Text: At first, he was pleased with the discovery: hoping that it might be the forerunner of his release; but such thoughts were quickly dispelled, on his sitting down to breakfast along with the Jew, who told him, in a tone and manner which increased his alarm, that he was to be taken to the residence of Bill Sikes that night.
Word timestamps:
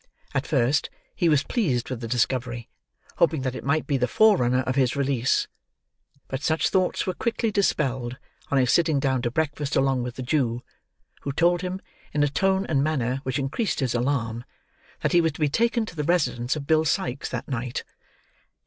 At 0.33 0.47
first, 0.47 0.89
he 1.15 1.29
was 1.29 1.43
pleased 1.43 1.91
with 1.91 2.01
the 2.01 2.07
discovery: 2.07 2.67
hoping 3.17 3.43
that 3.43 3.53
it 3.53 3.63
might 3.63 3.85
be 3.85 3.97
the 3.97 4.07
forerunner 4.07 4.61
of 4.61 4.73
his 4.73 4.95
release; 4.95 5.47
but 6.27 6.41
such 6.41 6.69
thoughts 6.69 7.05
were 7.05 7.13
quickly 7.13 7.51
dispelled, 7.51 8.17
on 8.49 8.57
his 8.57 8.73
sitting 8.73 8.99
down 8.99 9.21
to 9.21 9.29
breakfast 9.29 9.75
along 9.75 10.01
with 10.01 10.15
the 10.15 10.23
Jew, 10.23 10.63
who 11.21 11.31
told 11.31 11.61
him, 11.61 11.79
in 12.13 12.23
a 12.23 12.27
tone 12.29 12.65
and 12.65 12.83
manner 12.83 13.17
which 13.21 13.37
increased 13.37 13.79
his 13.79 13.93
alarm, 13.93 14.43
that 15.01 15.11
he 15.11 15.21
was 15.21 15.33
to 15.33 15.39
be 15.39 15.49
taken 15.49 15.85
to 15.85 15.95
the 15.95 16.03
residence 16.03 16.55
of 16.55 16.65
Bill 16.65 16.83
Sikes 16.83 17.29
that 17.29 17.47
night. 17.47 17.83